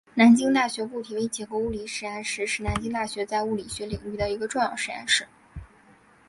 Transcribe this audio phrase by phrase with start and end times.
[0.15, 5.27] 南京大学固体微结构物理实验室是南京大学在物理学领域的一个重要实验室。